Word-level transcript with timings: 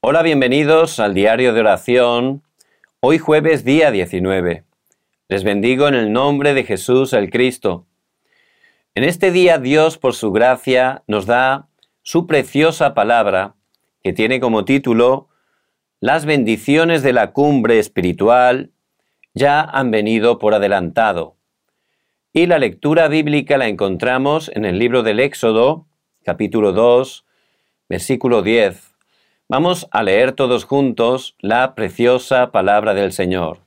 Hola, 0.00 0.22
bienvenidos 0.22 1.00
al 1.00 1.12
diario 1.12 1.52
de 1.52 1.58
oración. 1.58 2.44
Hoy 3.00 3.18
jueves 3.18 3.64
día 3.64 3.90
19. 3.90 4.62
Les 5.26 5.42
bendigo 5.42 5.88
en 5.88 5.94
el 5.96 6.12
nombre 6.12 6.54
de 6.54 6.62
Jesús 6.62 7.12
el 7.12 7.30
Cristo. 7.30 7.84
En 8.94 9.02
este 9.02 9.32
día 9.32 9.58
Dios, 9.58 9.98
por 9.98 10.14
su 10.14 10.30
gracia, 10.30 11.02
nos 11.08 11.26
da 11.26 11.66
su 12.02 12.28
preciosa 12.28 12.94
palabra 12.94 13.56
que 14.00 14.12
tiene 14.12 14.38
como 14.38 14.64
título 14.64 15.30
Las 15.98 16.26
bendiciones 16.26 17.02
de 17.02 17.12
la 17.12 17.32
cumbre 17.32 17.80
espiritual 17.80 18.70
ya 19.34 19.62
han 19.62 19.90
venido 19.90 20.38
por 20.38 20.54
adelantado. 20.54 21.34
Y 22.32 22.46
la 22.46 22.60
lectura 22.60 23.08
bíblica 23.08 23.58
la 23.58 23.66
encontramos 23.66 24.48
en 24.54 24.64
el 24.64 24.78
libro 24.78 25.02
del 25.02 25.18
Éxodo, 25.18 25.88
capítulo 26.22 26.72
2, 26.72 27.26
versículo 27.88 28.42
10 28.42 28.88
Vamos 29.50 29.88
a 29.92 30.02
leer 30.02 30.32
todos 30.32 30.64
juntos 30.64 31.34
la 31.38 31.74
preciosa 31.74 32.52
palabra 32.52 32.92
del 32.92 33.12
Señor. 33.12 33.60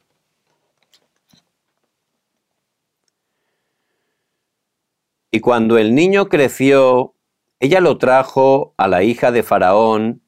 Y 5.32 5.40
cuando 5.40 5.80
el 5.80 5.96
niño 5.96 6.30
creció, 6.30 7.16
ella 7.60 7.80
lo 7.80 7.98
trajo 7.98 8.76
a 8.78 8.88
la 8.88 9.02
hija 9.02 9.32
de 9.32 9.42
Faraón, 9.42 10.22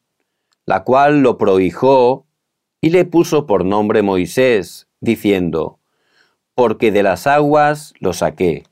la 0.65 0.83
cual 0.83 1.21
lo 1.21 1.37
prohijó 1.37 2.25
y 2.81 2.89
le 2.89 3.05
puso 3.05 3.45
por 3.45 3.63
nombre 3.63 4.01
Moisés, 4.01 4.87
diciendo, 5.01 5.77
porque 6.55 6.91
de 6.91 7.03
las 7.03 7.27
aguas 7.27 7.93
lo 7.99 8.13
saqué. 8.13 8.63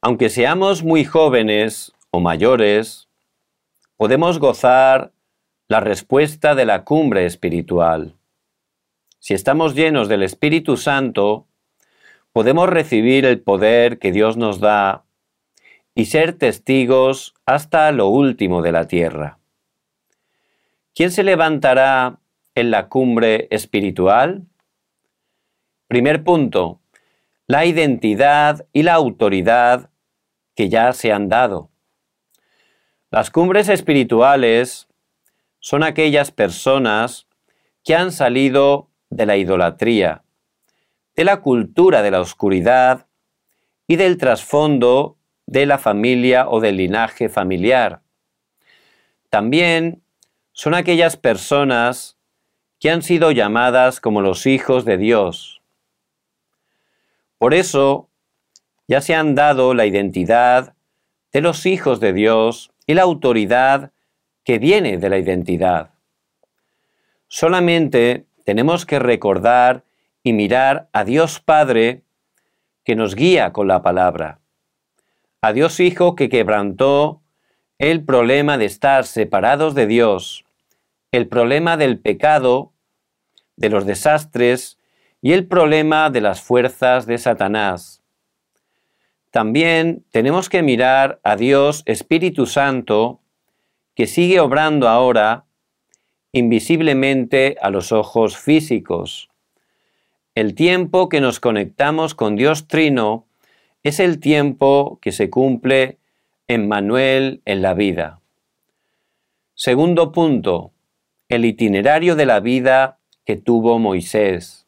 Aunque 0.00 0.30
seamos 0.30 0.82
muy 0.82 1.04
jóvenes, 1.04 1.92
mayores, 2.20 3.08
podemos 3.96 4.38
gozar 4.38 5.12
la 5.68 5.80
respuesta 5.80 6.54
de 6.54 6.64
la 6.64 6.84
cumbre 6.84 7.26
espiritual. 7.26 8.14
Si 9.18 9.34
estamos 9.34 9.74
llenos 9.74 10.08
del 10.08 10.22
Espíritu 10.22 10.76
Santo, 10.76 11.46
podemos 12.32 12.68
recibir 12.68 13.24
el 13.24 13.40
poder 13.40 13.98
que 13.98 14.12
Dios 14.12 14.36
nos 14.36 14.60
da 14.60 15.04
y 15.94 16.04
ser 16.04 16.34
testigos 16.34 17.34
hasta 17.46 17.90
lo 17.90 18.08
último 18.08 18.62
de 18.62 18.72
la 18.72 18.86
tierra. 18.86 19.38
¿Quién 20.94 21.10
se 21.10 21.24
levantará 21.24 22.20
en 22.54 22.70
la 22.70 22.88
cumbre 22.88 23.48
espiritual? 23.50 24.44
Primer 25.88 26.22
punto, 26.22 26.80
la 27.46 27.64
identidad 27.64 28.66
y 28.72 28.82
la 28.82 28.94
autoridad 28.94 29.90
que 30.54 30.68
ya 30.68 30.92
se 30.92 31.12
han 31.12 31.28
dado. 31.28 31.70
Las 33.10 33.30
cumbres 33.30 33.68
espirituales 33.68 34.88
son 35.60 35.84
aquellas 35.84 36.32
personas 36.32 37.28
que 37.84 37.94
han 37.94 38.10
salido 38.10 38.90
de 39.10 39.26
la 39.26 39.36
idolatría, 39.36 40.24
de 41.14 41.24
la 41.24 41.40
cultura 41.40 42.02
de 42.02 42.10
la 42.10 42.20
oscuridad 42.20 43.06
y 43.86 43.94
del 43.94 44.16
trasfondo 44.18 45.16
de 45.46 45.66
la 45.66 45.78
familia 45.78 46.48
o 46.48 46.60
del 46.60 46.78
linaje 46.78 47.28
familiar. 47.28 48.02
También 49.30 50.02
son 50.50 50.74
aquellas 50.74 51.16
personas 51.16 52.18
que 52.80 52.90
han 52.90 53.02
sido 53.02 53.30
llamadas 53.30 54.00
como 54.00 54.20
los 54.20 54.46
hijos 54.46 54.84
de 54.84 54.98
Dios. 54.98 55.62
Por 57.38 57.54
eso 57.54 58.08
ya 58.88 59.00
se 59.00 59.14
han 59.14 59.36
dado 59.36 59.74
la 59.74 59.86
identidad 59.86 60.74
de 61.32 61.40
los 61.40 61.66
hijos 61.66 62.00
de 62.00 62.12
Dios 62.12 62.72
y 62.86 62.94
la 62.94 63.02
autoridad 63.02 63.92
que 64.44 64.58
viene 64.58 64.98
de 64.98 65.08
la 65.10 65.18
identidad. 65.18 65.90
Solamente 67.28 68.26
tenemos 68.44 68.86
que 68.86 68.98
recordar 68.98 69.84
y 70.22 70.32
mirar 70.32 70.88
a 70.92 71.04
Dios 71.04 71.40
Padre 71.40 72.02
que 72.84 72.94
nos 72.94 73.16
guía 73.16 73.52
con 73.52 73.66
la 73.66 73.82
palabra, 73.82 74.38
a 75.40 75.52
Dios 75.52 75.80
Hijo 75.80 76.14
que 76.14 76.28
quebrantó 76.28 77.22
el 77.78 78.04
problema 78.04 78.56
de 78.56 78.66
estar 78.66 79.04
separados 79.04 79.74
de 79.74 79.86
Dios, 79.86 80.44
el 81.10 81.26
problema 81.26 81.76
del 81.76 81.98
pecado, 81.98 82.72
de 83.56 83.70
los 83.70 83.86
desastres 83.86 84.78
y 85.20 85.32
el 85.32 85.46
problema 85.46 86.10
de 86.10 86.20
las 86.20 86.40
fuerzas 86.40 87.06
de 87.06 87.18
Satanás. 87.18 88.02
También 89.36 90.02
tenemos 90.12 90.48
que 90.48 90.62
mirar 90.62 91.20
a 91.22 91.36
Dios 91.36 91.82
Espíritu 91.84 92.46
Santo, 92.46 93.20
que 93.94 94.06
sigue 94.06 94.40
obrando 94.40 94.88
ahora 94.88 95.44
invisiblemente 96.32 97.58
a 97.60 97.68
los 97.68 97.92
ojos 97.92 98.38
físicos. 98.38 99.28
El 100.34 100.54
tiempo 100.54 101.10
que 101.10 101.20
nos 101.20 101.38
conectamos 101.38 102.14
con 102.14 102.34
Dios 102.34 102.66
Trino 102.66 103.26
es 103.82 104.00
el 104.00 104.20
tiempo 104.20 104.98
que 105.02 105.12
se 105.12 105.28
cumple 105.28 105.98
en 106.48 106.66
Manuel 106.66 107.42
en 107.44 107.60
la 107.60 107.74
vida. 107.74 108.22
Segundo 109.52 110.12
punto, 110.12 110.72
el 111.28 111.44
itinerario 111.44 112.16
de 112.16 112.24
la 112.24 112.40
vida 112.40 113.00
que 113.26 113.36
tuvo 113.36 113.78
Moisés. 113.78 114.66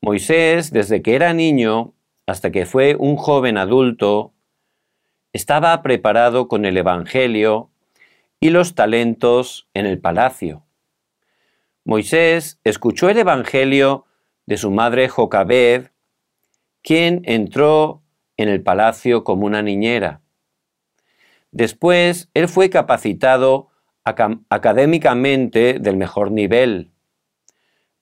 Moisés, 0.00 0.70
desde 0.70 1.02
que 1.02 1.16
era 1.16 1.32
niño, 1.32 1.95
hasta 2.26 2.50
que 2.50 2.66
fue 2.66 2.96
un 2.98 3.16
joven 3.16 3.56
adulto, 3.56 4.34
estaba 5.32 5.80
preparado 5.82 6.48
con 6.48 6.64
el 6.64 6.76
Evangelio 6.76 7.70
y 8.40 8.50
los 8.50 8.74
talentos 8.74 9.68
en 9.74 9.86
el 9.86 10.00
palacio. 10.00 10.64
Moisés 11.84 12.58
escuchó 12.64 13.08
el 13.08 13.18
Evangelio 13.18 14.06
de 14.46 14.56
su 14.56 14.70
madre 14.70 15.08
Jocabed, 15.08 15.90
quien 16.82 17.22
entró 17.24 18.02
en 18.36 18.48
el 18.48 18.62
palacio 18.62 19.24
como 19.24 19.46
una 19.46 19.62
niñera. 19.62 20.20
Después, 21.52 22.28
él 22.34 22.48
fue 22.48 22.70
capacitado 22.70 23.68
académicamente 24.04 25.78
del 25.80 25.96
mejor 25.96 26.30
nivel. 26.30 26.92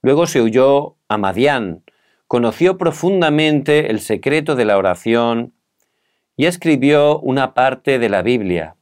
Luego 0.02 0.26
se 0.26 0.42
huyó 0.42 0.96
a 1.08 1.16
Madián, 1.16 1.83
conoció 2.26 2.78
profundamente 2.78 3.90
el 3.90 4.00
secreto 4.00 4.56
de 4.56 4.64
la 4.64 4.78
oración 4.78 5.52
y 6.36 6.46
escribió 6.46 7.18
una 7.20 7.54
parte 7.54 7.98
de 7.98 8.08
la 8.08 8.22
Biblia. 8.22 8.76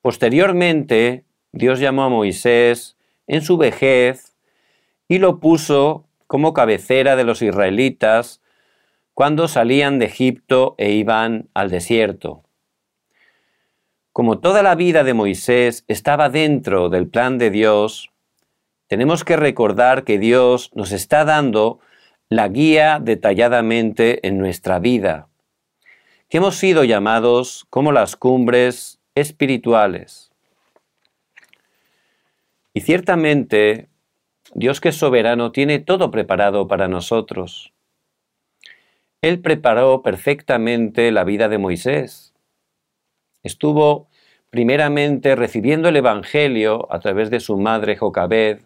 Posteriormente, 0.00 1.24
Dios 1.52 1.78
llamó 1.78 2.04
a 2.04 2.08
Moisés 2.08 2.96
en 3.26 3.42
su 3.42 3.56
vejez 3.56 4.36
y 5.06 5.18
lo 5.18 5.38
puso 5.38 6.06
como 6.26 6.54
cabecera 6.54 7.14
de 7.14 7.24
los 7.24 7.42
israelitas 7.42 8.40
cuando 9.14 9.46
salían 9.48 9.98
de 9.98 10.06
Egipto 10.06 10.74
e 10.78 10.92
iban 10.92 11.48
al 11.54 11.70
desierto. 11.70 12.42
Como 14.12 14.40
toda 14.40 14.62
la 14.62 14.74
vida 14.74 15.04
de 15.04 15.14
Moisés 15.14 15.84
estaba 15.88 16.28
dentro 16.28 16.88
del 16.88 17.08
plan 17.08 17.38
de 17.38 17.50
Dios, 17.50 18.11
tenemos 18.92 19.24
que 19.24 19.38
recordar 19.38 20.04
que 20.04 20.18
Dios 20.18 20.70
nos 20.74 20.92
está 20.92 21.24
dando 21.24 21.80
la 22.28 22.48
guía 22.48 22.98
detalladamente 23.00 24.28
en 24.28 24.36
nuestra 24.36 24.80
vida, 24.80 25.28
que 26.28 26.36
hemos 26.36 26.56
sido 26.56 26.84
llamados 26.84 27.64
como 27.70 27.90
las 27.90 28.16
cumbres 28.16 29.00
espirituales. 29.14 30.30
Y 32.74 32.82
ciertamente, 32.82 33.88
Dios 34.52 34.82
que 34.82 34.90
es 34.90 34.96
soberano 34.96 35.52
tiene 35.52 35.78
todo 35.78 36.10
preparado 36.10 36.68
para 36.68 36.86
nosotros. 36.86 37.72
Él 39.22 39.40
preparó 39.40 40.02
perfectamente 40.02 41.10
la 41.12 41.24
vida 41.24 41.48
de 41.48 41.56
Moisés. 41.56 42.34
Estuvo 43.42 44.10
primeramente 44.50 45.34
recibiendo 45.34 45.88
el 45.88 45.96
Evangelio 45.96 46.92
a 46.92 47.00
través 47.00 47.30
de 47.30 47.40
su 47.40 47.56
madre 47.56 47.96
Jocabed, 47.96 48.60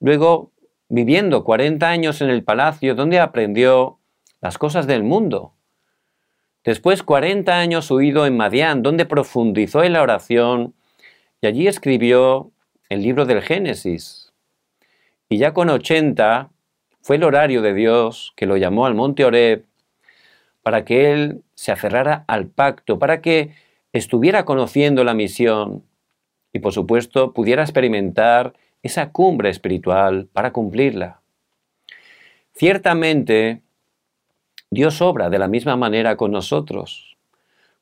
Luego, 0.00 0.52
viviendo 0.88 1.44
40 1.44 1.88
años 1.88 2.20
en 2.20 2.30
el 2.30 2.44
palacio 2.44 2.94
donde 2.94 3.20
aprendió 3.20 3.98
las 4.40 4.58
cosas 4.58 4.86
del 4.86 5.02
mundo. 5.02 5.54
Después 6.64 7.02
40 7.02 7.58
años 7.58 7.90
huido 7.90 8.26
en 8.26 8.36
Madián, 8.36 8.82
donde 8.82 9.06
profundizó 9.06 9.82
en 9.84 9.94
la 9.94 10.02
oración 10.02 10.74
y 11.40 11.46
allí 11.46 11.66
escribió 11.66 12.50
el 12.88 13.02
libro 13.02 13.26
del 13.26 13.42
Génesis. 13.42 14.32
Y 15.28 15.38
ya 15.38 15.52
con 15.52 15.70
80 15.70 16.50
fue 17.00 17.16
el 17.16 17.24
horario 17.24 17.62
de 17.62 17.74
Dios 17.74 18.32
que 18.36 18.46
lo 18.46 18.56
llamó 18.56 18.86
al 18.86 18.94
monte 18.94 19.24
Oreb 19.24 19.64
para 20.62 20.84
que 20.84 21.12
él 21.12 21.42
se 21.54 21.72
aferrara 21.72 22.24
al 22.28 22.48
pacto, 22.48 22.98
para 22.98 23.20
que 23.20 23.54
estuviera 23.92 24.44
conociendo 24.44 25.04
la 25.04 25.14
misión 25.14 25.84
y 26.52 26.58
por 26.58 26.72
supuesto 26.72 27.32
pudiera 27.32 27.62
experimentar 27.62 28.54
esa 28.82 29.10
cumbre 29.10 29.50
espiritual 29.50 30.28
para 30.32 30.52
cumplirla. 30.52 31.20
Ciertamente, 32.54 33.62
Dios 34.70 35.00
obra 35.00 35.30
de 35.30 35.38
la 35.38 35.48
misma 35.48 35.76
manera 35.76 36.16
con 36.16 36.32
nosotros. 36.32 37.16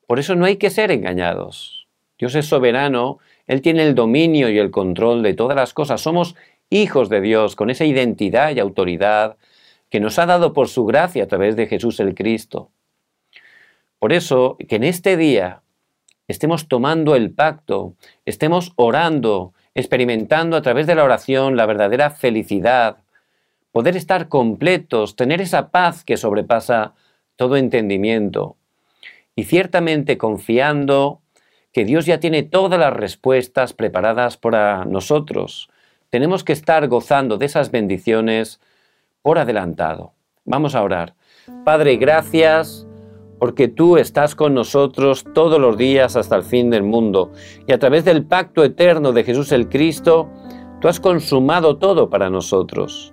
Por 0.06 0.18
eso 0.18 0.36
no 0.36 0.44
hay 0.44 0.56
que 0.56 0.70
ser 0.70 0.90
engañados. 0.90 1.88
Dios 2.18 2.34
es 2.34 2.46
soberano, 2.46 3.18
Él 3.46 3.60
tiene 3.60 3.82
el 3.82 3.94
dominio 3.94 4.48
y 4.48 4.58
el 4.58 4.70
control 4.70 5.22
de 5.22 5.34
todas 5.34 5.56
las 5.56 5.74
cosas. 5.74 6.00
Somos 6.00 6.36
hijos 6.70 7.08
de 7.08 7.20
Dios 7.20 7.56
con 7.56 7.70
esa 7.70 7.84
identidad 7.84 8.54
y 8.54 8.60
autoridad 8.60 9.36
que 9.90 10.00
nos 10.00 10.18
ha 10.18 10.26
dado 10.26 10.52
por 10.52 10.68
su 10.68 10.84
gracia 10.84 11.24
a 11.24 11.28
través 11.28 11.56
de 11.56 11.66
Jesús 11.66 12.00
el 12.00 12.14
Cristo. 12.14 12.70
Por 13.98 14.12
eso, 14.12 14.56
que 14.68 14.76
en 14.76 14.84
este 14.84 15.16
día 15.16 15.62
estemos 16.28 16.68
tomando 16.68 17.14
el 17.14 17.30
pacto, 17.32 17.94
estemos 18.24 18.72
orando, 18.76 19.52
experimentando 19.76 20.56
a 20.56 20.62
través 20.62 20.86
de 20.86 20.94
la 20.94 21.04
oración 21.04 21.56
la 21.56 21.66
verdadera 21.66 22.08
felicidad, 22.10 22.96
poder 23.72 23.94
estar 23.94 24.28
completos, 24.28 25.16
tener 25.16 25.42
esa 25.42 25.68
paz 25.70 26.02
que 26.02 26.16
sobrepasa 26.16 26.94
todo 27.36 27.58
entendimiento 27.58 28.56
y 29.36 29.44
ciertamente 29.44 30.16
confiando 30.16 31.20
que 31.72 31.84
Dios 31.84 32.06
ya 32.06 32.20
tiene 32.20 32.42
todas 32.42 32.80
las 32.80 32.94
respuestas 32.94 33.74
preparadas 33.74 34.38
para 34.38 34.86
nosotros. 34.86 35.68
Tenemos 36.08 36.42
que 36.42 36.54
estar 36.54 36.88
gozando 36.88 37.36
de 37.36 37.44
esas 37.44 37.70
bendiciones 37.70 38.60
por 39.20 39.38
adelantado. 39.38 40.14
Vamos 40.46 40.74
a 40.74 40.82
orar. 40.82 41.14
Padre, 41.66 41.96
gracias 41.96 42.85
porque 43.38 43.68
tú 43.68 43.96
estás 43.96 44.34
con 44.34 44.54
nosotros 44.54 45.24
todos 45.34 45.60
los 45.60 45.76
días 45.76 46.16
hasta 46.16 46.36
el 46.36 46.42
fin 46.42 46.70
del 46.70 46.82
mundo, 46.82 47.32
y 47.66 47.72
a 47.72 47.78
través 47.78 48.04
del 48.04 48.24
pacto 48.24 48.64
eterno 48.64 49.12
de 49.12 49.24
Jesús 49.24 49.52
el 49.52 49.68
Cristo, 49.68 50.28
tú 50.80 50.88
has 50.88 51.00
consumado 51.00 51.76
todo 51.76 52.08
para 52.10 52.30
nosotros. 52.30 53.12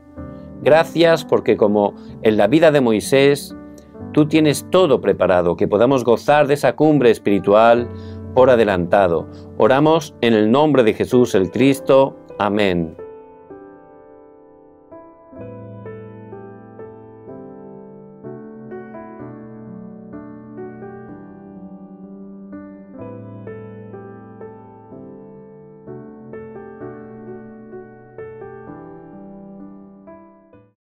Gracias 0.61 1.25
porque 1.25 1.57
como 1.57 1.93
en 2.21 2.37
la 2.37 2.47
vida 2.47 2.71
de 2.71 2.81
Moisés, 2.81 3.55
tú 4.13 4.27
tienes 4.27 4.65
todo 4.69 5.01
preparado, 5.01 5.57
que 5.57 5.67
podamos 5.67 6.03
gozar 6.03 6.47
de 6.47 6.53
esa 6.53 6.75
cumbre 6.75 7.11
espiritual 7.11 7.89
por 8.33 8.49
adelantado. 8.49 9.27
Oramos 9.57 10.15
en 10.21 10.33
el 10.33 10.51
nombre 10.51 10.83
de 10.83 10.93
Jesús 10.93 11.35
el 11.35 11.51
Cristo. 11.51 12.15
Amén. 12.39 13.02